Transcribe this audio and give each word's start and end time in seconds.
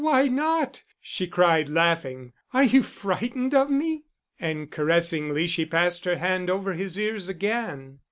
"Why 0.03 0.29
not?" 0.29 0.81
she 0.99 1.27
cried, 1.27 1.69
laughing. 1.69 2.33
"Are 2.53 2.63
you 2.63 2.81
frightened 2.81 3.53
of 3.53 3.69
me?" 3.69 4.05
And 4.39 4.71
caressingly 4.71 5.45
she 5.45 5.63
passed 5.63 6.05
her 6.05 6.15
hand 6.15 6.49
over 6.49 6.73
his 6.73 6.97
ears 6.99 7.29
again. 7.29 7.99